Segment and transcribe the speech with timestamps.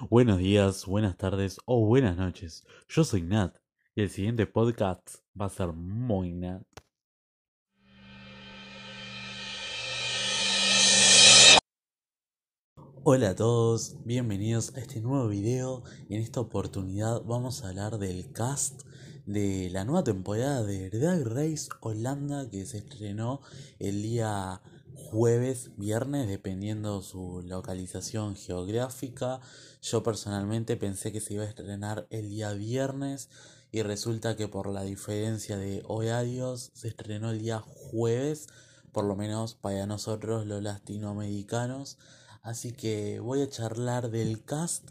[0.00, 2.66] Buenos días, buenas tardes o buenas noches.
[2.88, 3.56] Yo soy Nat
[3.94, 6.64] y el siguiente podcast va a ser muy Nat.
[13.04, 18.32] Hola a todos, bienvenidos a este nuevo video en esta oportunidad vamos a hablar del
[18.32, 18.82] cast
[19.26, 23.42] de la nueva temporada de Drag Race Holanda que se estrenó
[23.78, 24.60] el día
[24.94, 29.40] jueves, viernes, dependiendo su localización geográfica.
[29.82, 33.28] Yo personalmente pensé que se iba a estrenar el día viernes
[33.72, 38.46] y resulta que por la diferencia de horarios se estrenó el día jueves,
[38.92, 41.98] por lo menos para nosotros los latinoamericanos.
[42.42, 44.90] Así que voy a charlar del cast,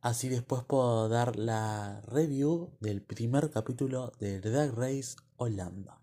[0.00, 6.01] así después puedo dar la review del primer capítulo de Drag Race Holanda.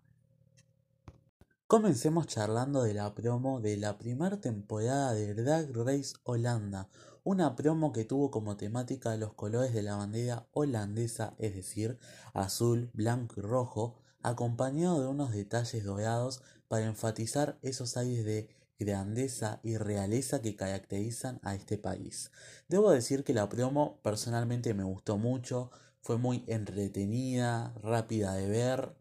[1.70, 6.88] Comencemos charlando de la promo de la primera temporada de Drag Race Holanda,
[7.22, 12.00] una promo que tuvo como temática los colores de la bandera holandesa, es decir,
[12.34, 19.60] azul, blanco y rojo, acompañado de unos detalles dorados para enfatizar esos aires de grandeza
[19.62, 22.32] y realeza que caracterizan a este país.
[22.66, 28.99] Debo decir que la promo personalmente me gustó mucho, fue muy entretenida, rápida de ver,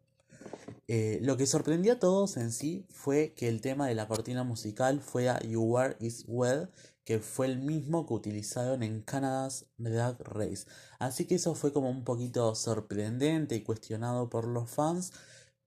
[0.88, 4.44] eh, lo que sorprendió a todos en sí fue que el tema de la cortina
[4.44, 6.70] musical fuera You Are Is Well,
[7.06, 10.66] que fue el mismo que utilizaron en Canada's Drag Race.
[11.00, 15.14] Así que eso fue como un poquito sorprendente y cuestionado por los fans,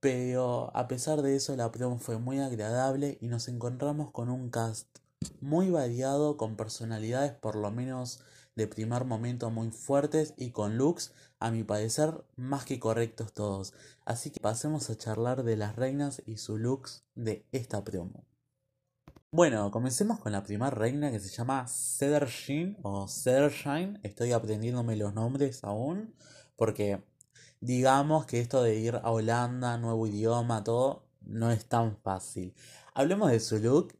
[0.00, 4.50] pero a pesar de eso la promo fue muy agradable y nos encontramos con un
[4.50, 4.89] cast
[5.41, 8.20] muy variado, con personalidades por lo menos
[8.55, 13.75] de primer momento muy fuertes y con looks, a mi parecer, más que correctos todos.
[14.05, 18.27] Así que pasemos a charlar de las reinas y sus looks de esta promo.
[19.34, 23.98] Bueno, comencemos con la primera reina que se llama Cedershine o Cedershine.
[24.03, 26.14] Estoy aprendiéndome los nombres aún
[26.56, 27.03] porque
[27.61, 32.55] digamos que esto de ir a Holanda, nuevo idioma, todo, no es tan fácil.
[32.93, 33.94] Hablemos de su look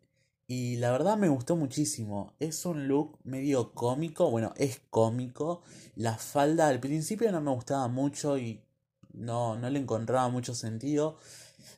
[0.54, 2.34] y la verdad me gustó muchísimo.
[2.38, 4.30] Es un look medio cómico.
[4.30, 5.62] Bueno, es cómico.
[5.96, 8.60] La falda al principio no me gustaba mucho y
[9.14, 11.16] no, no le encontraba mucho sentido.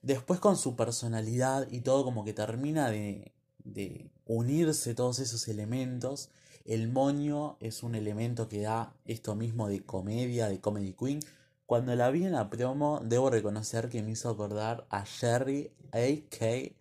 [0.03, 6.31] Después con su personalidad y todo como que termina de, de unirse todos esos elementos.
[6.65, 11.21] El moño es un elemento que da esto mismo de comedia, de comedy queen.
[11.65, 16.75] Cuando la vi en la promo, debo reconocer que me hizo acordar a Sherry, a.k.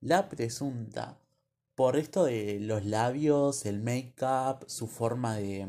[0.00, 1.18] la presunta
[1.74, 5.68] por esto de los labios, el make-up, su forma de,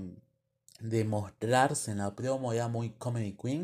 [0.80, 3.64] de mostrarse en la promo era muy comedy queen.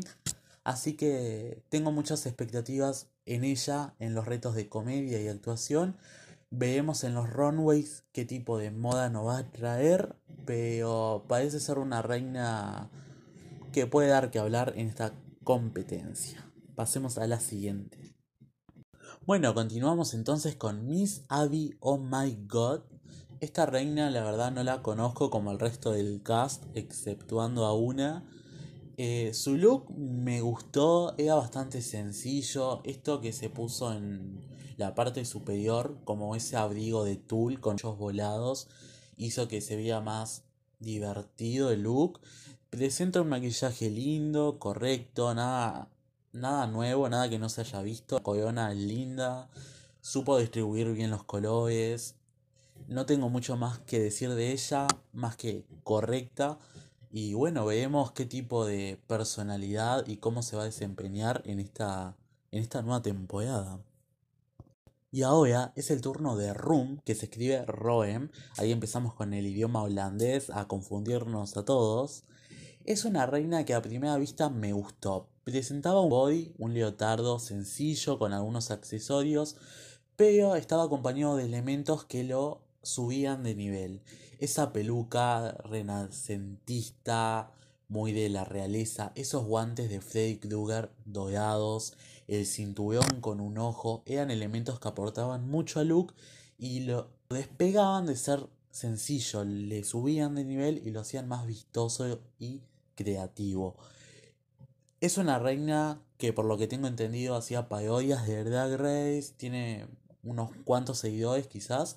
[0.64, 5.96] Así que tengo muchas expectativas en ella, en los retos de comedia y actuación.
[6.50, 11.78] Veremos en los runways qué tipo de moda nos va a traer, pero parece ser
[11.78, 12.90] una reina
[13.72, 15.14] que puede dar que hablar en esta
[15.44, 16.44] competencia.
[16.74, 18.01] Pasemos a la siguiente.
[19.24, 22.80] Bueno, continuamos entonces con Miss Abby Oh My God.
[23.38, 28.24] Esta reina la verdad no la conozco como el resto del cast, exceptuando a una.
[28.96, 32.80] Eh, su look me gustó, era bastante sencillo.
[32.82, 34.40] Esto que se puso en
[34.76, 38.66] la parte superior, como ese abrigo de tul con ellos volados,
[39.16, 40.42] hizo que se vea más
[40.80, 42.20] divertido el look.
[42.70, 45.91] Presenta un maquillaje lindo, correcto, nada
[46.32, 48.22] nada nuevo, nada que no se haya visto.
[48.22, 49.48] Corona linda,
[50.00, 52.16] supo distribuir bien los colores.
[52.88, 56.58] No tengo mucho más que decir de ella, más que correcta.
[57.10, 62.16] Y bueno, veremos qué tipo de personalidad y cómo se va a desempeñar en esta,
[62.50, 63.80] en esta nueva temporada.
[65.10, 68.30] Y ahora es el turno de Room, que se escribe Roem.
[68.56, 72.24] Ahí empezamos con el idioma holandés a confundirnos a todos.
[72.84, 75.28] Es una reina que a primera vista me gustó.
[75.44, 79.54] Presentaba un body, un leotardo sencillo con algunos accesorios,
[80.16, 84.02] pero estaba acompañado de elementos que lo subían de nivel.
[84.40, 87.52] Esa peluca renacentista,
[87.86, 91.94] muy de la realeza, esos guantes de Freddy Krueger dorados,
[92.26, 96.14] el cinturón con un ojo, eran elementos que aportaban mucho a look
[96.58, 102.20] y lo despegaban de ser sencillo, le subían de nivel y lo hacían más vistoso
[102.40, 102.62] y
[102.94, 103.76] creativo.
[105.00, 109.88] Es una reina que por lo que tengo entendido hacía parodias de Drag Race, tiene
[110.22, 111.96] unos cuantos seguidores quizás,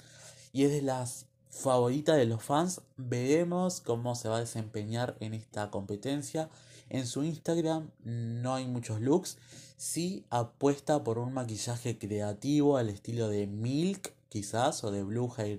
[0.51, 2.81] y es de las favoritas de los fans.
[2.97, 6.49] Veremos cómo se va a desempeñar en esta competencia.
[6.89, 9.37] En su Instagram no hay muchos looks,
[9.77, 15.57] sí apuesta por un maquillaje creativo al estilo de Milk quizás o de Blue Hair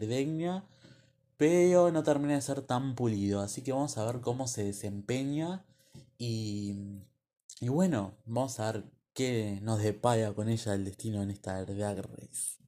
[1.37, 3.41] pero no termina de ser tan pulido.
[3.41, 5.65] Así que vamos a ver cómo se desempeña
[6.19, 6.75] y,
[7.61, 11.99] y bueno, vamos a ver qué nos depara con ella el destino en esta Drag
[11.99, 12.59] Race.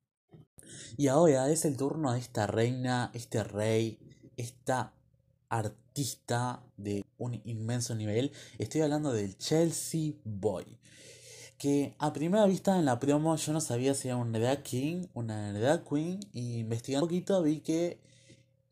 [0.97, 3.99] Y ahora es el turno de esta reina, este rey,
[4.37, 4.95] esta
[5.49, 8.33] artista de un inmenso nivel.
[8.59, 10.79] Estoy hablando del Chelsea Boy.
[11.59, 15.07] Que a primera vista en la promo yo no sabía si era un drag king,
[15.15, 16.21] una drag queen.
[16.33, 18.01] Y investigando un poquito vi que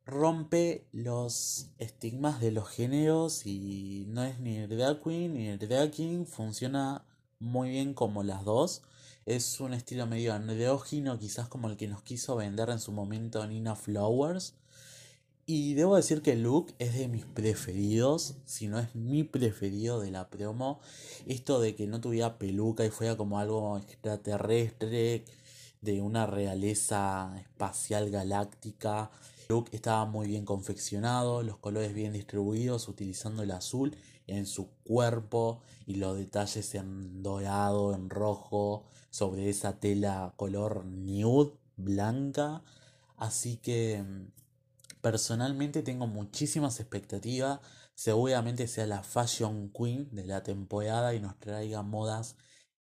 [0.07, 6.25] rompe los estigmas de los géneros y no es ni drag queen ni drag king.
[6.25, 7.05] Funciona
[7.41, 8.83] muy bien como las dos.
[9.27, 13.45] Es un estilo medio andrógino, quizás como el que nos quiso vender en su momento
[13.47, 14.55] Nina Flowers.
[15.49, 20.01] Y debo decir que el look es de mis preferidos, si no es mi preferido
[20.01, 20.81] de la promo.
[21.27, 25.25] Esto de que no tuviera peluca y fuera como algo extraterrestre,
[25.83, 29.11] de una realeza espacial galáctica.
[29.49, 33.97] Look estaba muy bien confeccionado, los colores bien distribuidos, utilizando el azul
[34.27, 41.53] en su cuerpo y los detalles en dorado, en rojo, sobre esa tela color nude,
[41.77, 42.63] blanca.
[43.17, 44.27] Así que mm,
[45.07, 47.61] Personalmente tengo muchísimas expectativas.
[47.95, 52.35] Seguramente sea la Fashion Queen de la temporada y nos traiga modas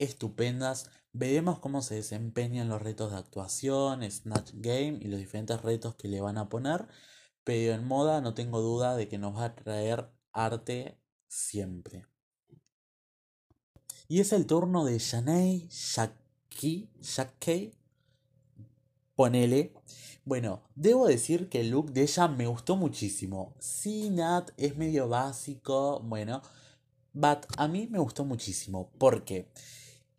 [0.03, 0.89] estupendas.
[1.11, 6.07] Veremos cómo se desempeñan los retos de actuación, Snatch Game y los diferentes retos que
[6.07, 6.88] le van a poner.
[7.44, 12.05] Pero en moda no tengo duda de que nos va a traer arte siempre.
[14.07, 17.73] Y es el turno de Shanae Shaki, Shakey,
[19.15, 19.73] ponele,
[20.25, 23.55] bueno, debo decir que el look de ella me gustó muchísimo.
[23.59, 26.41] Sí, Nat es medio básico, bueno,
[27.13, 29.51] but a mí me gustó muchísimo porque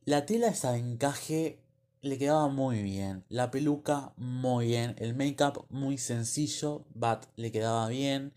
[0.06, 1.58] la tela de encaje
[2.02, 7.88] le quedaba muy bien, la peluca muy bien, el make-up muy sencillo, but le quedaba
[7.88, 8.34] bien.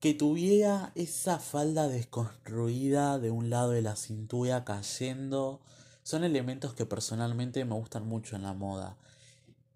[0.00, 5.60] Que tuviera esa falda desconstruida de un lado de la cintura cayendo,
[6.02, 8.96] son elementos que personalmente me gustan mucho en la moda.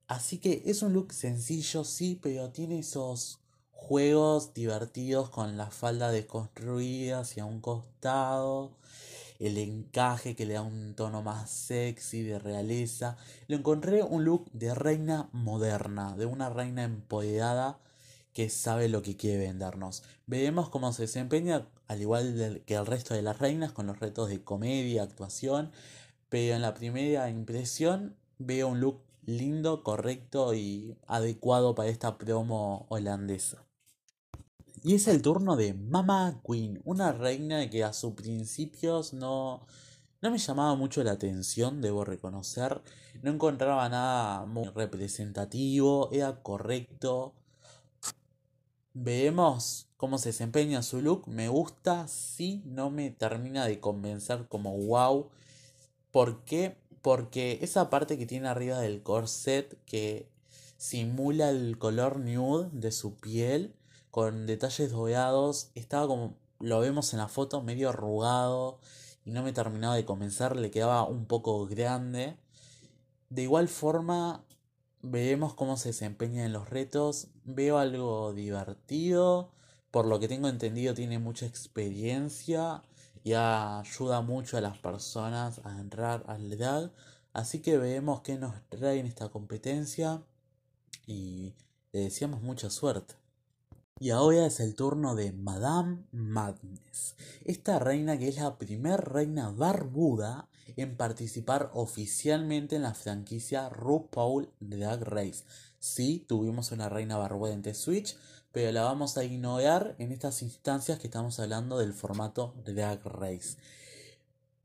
[0.08, 3.38] Así que es un look sencillo, sí, pero tiene esos
[3.70, 8.72] juegos divertidos con la falda desconstruida hacia un costado,
[9.38, 13.16] el encaje que le da un tono más sexy, de realeza.
[13.48, 17.78] Lo encontré un look de reina moderna, de una reina empoderada
[18.32, 20.02] que sabe lo que quiere vendernos.
[20.26, 24.28] Veremos cómo se desempeña, al igual que el resto de las reinas, con los retos
[24.28, 25.72] de comedia, actuación,
[26.28, 32.86] pero en la primera impresión veo un look lindo, correcto y adecuado para esta promo
[32.88, 33.65] holandesa.
[34.86, 39.66] Y es el turno de Mama Queen, una reina que a sus principios no,
[40.22, 42.82] no me llamaba mucho la atención, debo reconocer.
[43.20, 47.34] No encontraba nada muy representativo, era correcto.
[48.94, 51.26] Vemos cómo se desempeña su look.
[51.26, 55.30] Me gusta, sí, no me termina de convencer como wow.
[56.12, 56.76] ¿Por qué?
[57.02, 60.28] porque esa parte que tiene arriba del corset que
[60.76, 63.74] simula el color nude de su piel
[64.16, 68.80] con detalles dorados estaba como lo vemos en la foto medio arrugado
[69.26, 72.38] y no me terminaba de convencer le quedaba un poco grande
[73.28, 74.42] de igual forma
[75.02, 79.52] veremos cómo se desempeña en los retos veo algo divertido
[79.90, 82.82] por lo que tengo entendido tiene mucha experiencia
[83.22, 86.90] y ayuda mucho a las personas a entrar al drag.
[87.34, 90.22] Así que vemos que nos trae en esta competencia
[91.06, 91.52] y
[91.92, 93.25] le deseamos mucha suerte.
[93.98, 99.50] Y ahora es el turno de Madame Madness, esta reina que es la primera reina
[99.50, 105.44] barbuda en participar oficialmente en la franquicia RuPaul Drag Race.
[105.78, 108.18] Sí, tuvimos una reina barbuda en The Switch,
[108.52, 113.56] pero la vamos a ignorar en estas instancias que estamos hablando del formato Drag Race.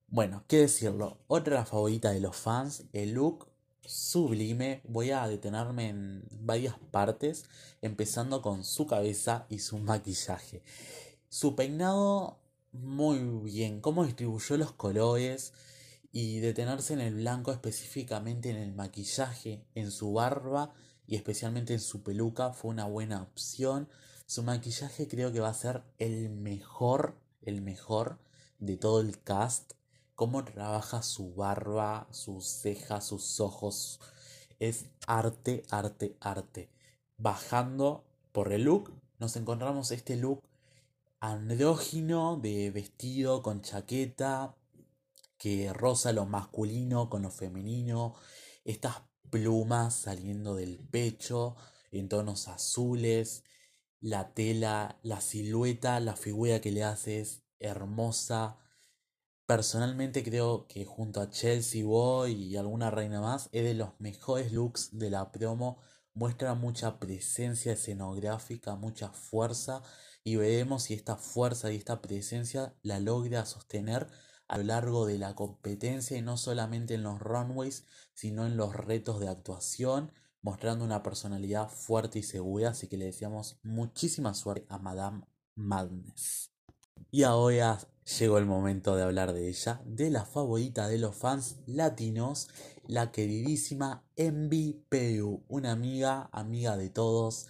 [0.09, 3.50] Bueno, qué decirlo, otra favorita de los fans, el look
[3.85, 4.81] sublime.
[4.87, 7.45] Voy a detenerme en varias partes,
[7.81, 10.63] empezando con su cabeza y su maquillaje.
[11.29, 12.39] Su peinado,
[12.71, 15.53] muy bien, cómo distribuyó los colores
[16.11, 20.73] y detenerse en el blanco específicamente en el maquillaje, en su barba
[21.07, 23.89] y especialmente en su peluca fue una buena opción.
[24.25, 28.19] Su maquillaje creo que va a ser el mejor, el mejor
[28.59, 29.73] de todo el cast.
[30.21, 33.99] Cómo trabaja su barba, sus cejas, sus ojos.
[34.59, 36.69] Es arte, arte, arte.
[37.17, 40.43] Bajando por el look, nos encontramos este look
[41.19, 44.55] andrógino de vestido con chaqueta
[45.39, 48.13] que roza lo masculino con lo femenino.
[48.63, 49.01] Estas
[49.31, 51.55] plumas saliendo del pecho,
[51.89, 53.43] en tonos azules.
[53.99, 58.59] La tela, la silueta, la figura que le hace es hermosa.
[59.51, 64.53] Personalmente creo que junto a Chelsea Boy y alguna reina más es de los mejores
[64.53, 65.81] looks de la promo.
[66.13, 69.83] Muestra mucha presencia escenográfica, mucha fuerza
[70.23, 74.07] y veremos si esta fuerza y esta presencia la logra sostener
[74.47, 78.73] a lo largo de la competencia y no solamente en los runways, sino en los
[78.73, 84.65] retos de actuación, mostrando una personalidad fuerte y segura, así que le deseamos muchísima suerte
[84.69, 86.53] a Madame Madness.
[87.09, 91.57] Y ahora llegó el momento de hablar de ella, de la favorita de los fans
[91.65, 92.49] latinos,
[92.87, 97.47] la queridísima Envy Peu, una amiga, amiga de todos.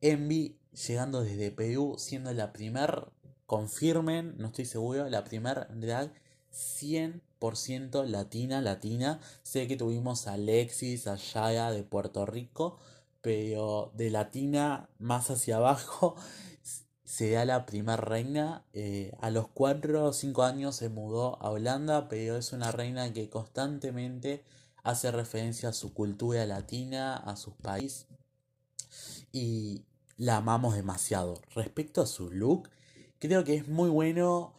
[0.00, 3.08] Envy llegando desde Perú, siendo la primer,
[3.46, 6.12] confirmen, no estoy seguro, la primer drag
[6.52, 9.20] 100% latina, latina.
[9.42, 12.78] Sé que tuvimos a Alexis, a Yaya de Puerto Rico,
[13.20, 16.16] pero de latina más hacia abajo
[17.18, 18.64] da la primera reina.
[18.72, 23.12] Eh, a los 4 o 5 años se mudó a Holanda, pero es una reina
[23.12, 24.44] que constantemente
[24.84, 28.06] hace referencia a su cultura latina, a su país.
[29.32, 29.84] Y
[30.16, 31.40] la amamos demasiado.
[31.54, 32.70] Respecto a su look,
[33.18, 34.54] creo que es muy bueno.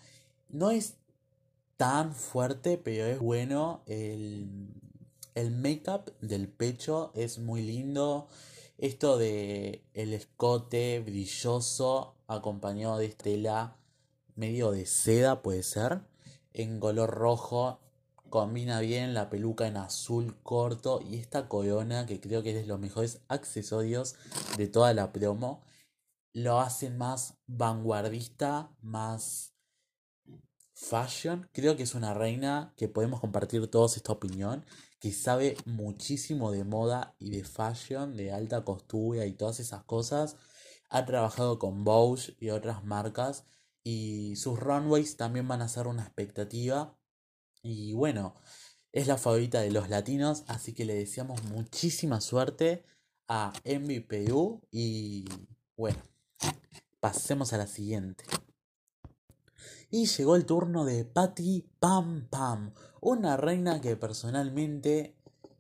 [0.50, 0.96] No es
[1.78, 3.82] tan fuerte, pero es bueno.
[3.86, 4.74] El,
[5.36, 8.28] el make-up del pecho es muy lindo.
[8.78, 13.78] Esto de el escote brilloso acompañado de estela
[14.36, 16.02] medio de seda puede ser.
[16.54, 17.80] En color rojo
[18.30, 22.66] combina bien la peluca en azul corto y esta corona que creo que es de
[22.66, 24.16] los mejores accesorios
[24.58, 25.62] de toda la promo
[26.34, 29.54] lo hacen más vanguardista, más
[30.74, 31.50] fashion.
[31.52, 34.66] Creo que es una reina que podemos compartir todos esta opinión,
[35.00, 40.38] que sabe muchísimo de moda y de fashion, de alta costura y todas esas cosas.
[40.92, 43.46] Ha trabajado con Bosch y otras marcas
[43.84, 46.96] y sus runways también van a ser una expectativa
[47.64, 48.36] y bueno,
[48.92, 52.84] es la favorita de los latinos, así que le deseamos muchísima suerte
[53.28, 55.26] a MVPU y
[55.78, 56.02] bueno,
[57.00, 58.26] pasemos a la siguiente.
[59.90, 65.16] Y llegó el turno de Patty Pam Pam, una reina que personalmente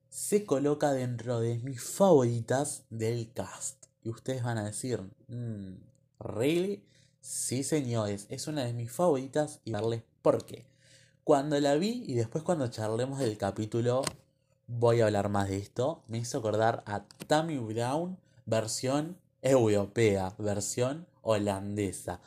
[0.09, 3.80] se coloca dentro de mis favoritas del cast.
[4.03, 5.75] Y ustedes van a decir, mmm,
[6.19, 6.83] ¿really?
[7.19, 10.65] Sí, señores, es una de mis favoritas y darles por qué.
[11.23, 14.01] Cuando la vi y después cuando charlemos del capítulo,
[14.67, 16.03] voy a hablar más de esto.
[16.07, 22.21] Me hizo acordar a Tammy Brown, versión europea, versión holandesa.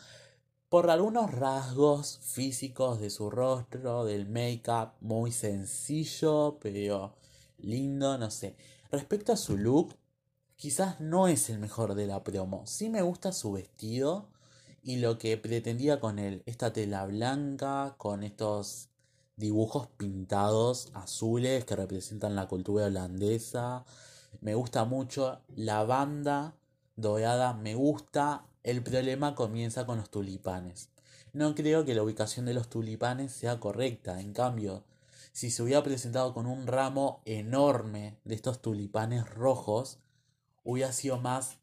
[0.69, 7.17] Por algunos rasgos físicos de su rostro, del make-up, muy sencillo, pero
[7.59, 8.57] lindo, no sé.
[8.91, 9.95] Respecto a su look,
[10.57, 12.67] quizás no es el mejor de la promo.
[12.67, 14.29] Sí me gusta su vestido
[14.83, 18.91] y lo que pretendía con él, esta tela blanca con estos
[19.37, 23.85] dibujos pintados azules que representan la cultura holandesa.
[24.41, 26.55] Me gusta mucho la banda
[26.97, 28.47] dorada, me gusta.
[28.63, 30.91] El problema comienza con los tulipanes.
[31.33, 34.21] No creo que la ubicación de los tulipanes sea correcta.
[34.21, 34.85] En cambio,
[35.33, 39.99] si se hubiera presentado con un ramo enorme de estos tulipanes rojos,
[40.65, 41.59] hubiera sido más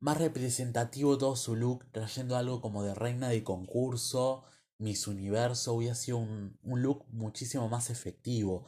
[0.00, 4.44] más representativo todo su look, trayendo algo como de reina de concurso,
[4.78, 8.64] Miss Universo, hubiera sido un, look muchísimo más efectivo.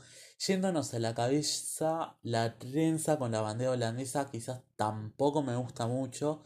[0.47, 6.45] Yéndonos a la cabeza, la trenza con la bandera holandesa quizás tampoco me gusta mucho,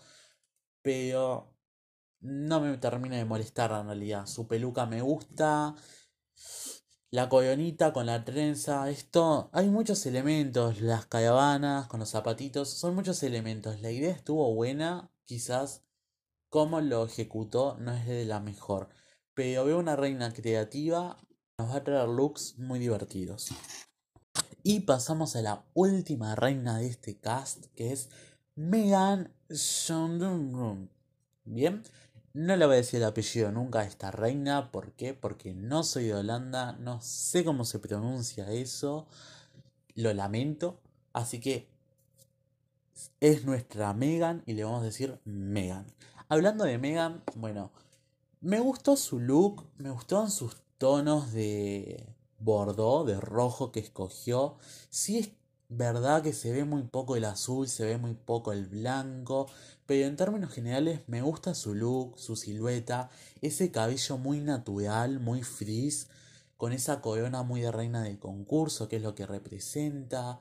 [0.83, 1.57] pero
[2.21, 4.27] no me termina de molestar en realidad.
[4.27, 5.75] Su peluca me gusta,
[7.11, 12.95] la coronita con la trenza, esto, hay muchos elementos, las caravanas con los zapatitos, son
[12.95, 13.81] muchos elementos.
[13.81, 15.83] La idea estuvo buena, quizás
[16.49, 18.89] como lo ejecutó no es de la mejor,
[19.35, 21.19] pero veo una reina creativa,
[21.59, 23.49] nos va a traer looks muy divertidos.
[24.63, 28.11] Y pasamos a la última reina de este cast, que es
[28.57, 30.89] Megan Sondrum.
[31.45, 31.85] Bien,
[32.37, 34.71] no le voy a decir el apellido nunca a esta reina.
[34.71, 35.15] ¿Por qué?
[35.15, 36.73] Porque no soy de Holanda.
[36.73, 39.07] No sé cómo se pronuncia eso.
[39.95, 40.79] Lo lamento.
[41.15, 41.71] Así que
[43.21, 45.87] es nuestra Megan y le vamos a decir Megan.
[46.29, 47.73] Hablando de Megan, bueno,
[48.43, 49.67] me gustó su look.
[49.79, 52.07] Me gustaron sus tonos de
[52.39, 54.59] bordeaux, de rojo que escogió.
[54.91, 55.31] Sí es
[55.69, 59.47] verdad que se ve muy poco el azul, se ve muy poco el blanco,
[59.87, 63.11] pero en términos generales me gusta su look, su silueta,
[63.43, 66.09] ese cabello muy natural, muy frizz,
[66.57, 70.41] con esa corona muy de reina del concurso, que es lo que representa.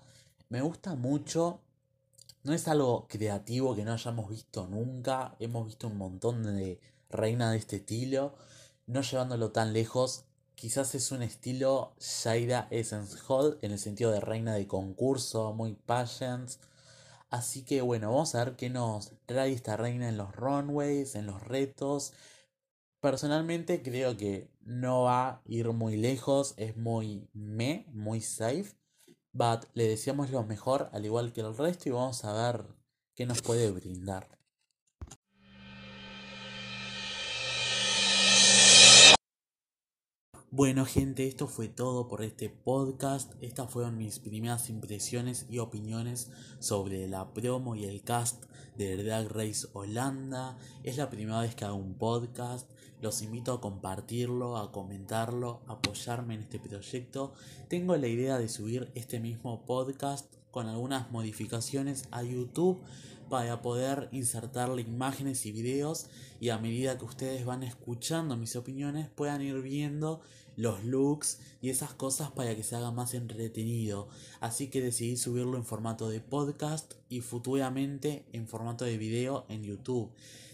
[0.50, 1.62] Me gusta mucho
[2.46, 5.36] no es algo creativo que no hayamos visto nunca.
[5.40, 6.80] Hemos visto un montón de
[7.10, 8.36] reina de este estilo.
[8.86, 10.26] No llevándolo tan lejos.
[10.56, 15.74] Quizás es un estilo Shaira Essence Hall en el sentido de reina de concurso, muy
[15.74, 16.60] patience.
[17.30, 21.26] Así que bueno, vamos a ver qué nos trae esta reina en los runways, en
[21.26, 22.14] los retos.
[23.02, 28.78] Personalmente creo que no va a ir muy lejos, es muy me, muy safe.
[29.34, 32.66] But le deseamos lo mejor al igual que el resto y vamos a ver
[33.14, 34.40] qué nos puede brindar.
[40.58, 43.34] Bueno gente, esto fue todo por este podcast.
[43.42, 48.46] Estas fueron mis primeras impresiones y opiniones sobre la promo y el cast
[48.78, 50.58] de Drag Race Holanda.
[50.82, 52.72] Es la primera vez que hago un podcast.
[53.02, 57.34] Los invito a compartirlo, a comentarlo, a apoyarme en este proyecto.
[57.68, 62.82] Tengo la idea de subir este mismo podcast con algunas modificaciones a YouTube
[63.30, 66.08] para poder insertarle imágenes y videos
[66.40, 70.22] y a medida que ustedes van escuchando mis opiniones puedan ir viendo
[70.56, 74.08] los looks y esas cosas para que se haga más entretenido.
[74.40, 79.64] Así que decidí subirlo en formato de podcast y futuramente en formato de video en
[79.64, 80.12] YouTube.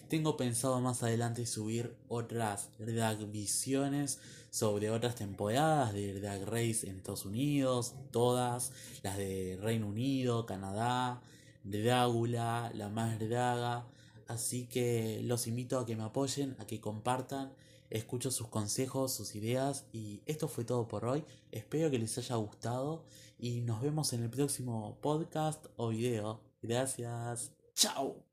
[0.09, 6.97] Tengo pensado más adelante subir otras drag visiones sobre otras temporadas de Drag Race en
[6.97, 8.73] Estados Unidos, todas,
[9.03, 11.21] las de Reino Unido, Canadá,
[11.63, 13.87] Drácula, La Más Draga.
[14.27, 17.53] Así que los invito a que me apoyen, a que compartan
[17.91, 21.23] escucho sus consejos, sus ideas y esto fue todo por hoy.
[21.51, 23.05] Espero que les haya gustado
[23.37, 26.41] y nos vemos en el próximo podcast o video.
[26.61, 27.51] Gracias.
[27.75, 28.30] Chao.